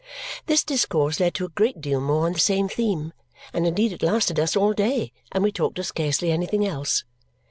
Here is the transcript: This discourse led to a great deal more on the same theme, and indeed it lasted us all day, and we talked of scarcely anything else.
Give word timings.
This 0.47 0.63
discourse 0.63 1.19
led 1.19 1.35
to 1.35 1.45
a 1.45 1.49
great 1.49 1.79
deal 1.79 2.01
more 2.01 2.25
on 2.25 2.33
the 2.33 2.39
same 2.39 2.67
theme, 2.67 3.13
and 3.53 3.67
indeed 3.67 3.93
it 3.93 4.01
lasted 4.01 4.39
us 4.39 4.55
all 4.55 4.73
day, 4.73 5.13
and 5.31 5.43
we 5.43 5.51
talked 5.51 5.77
of 5.77 5.85
scarcely 5.85 6.31
anything 6.31 6.65
else. 6.65 7.03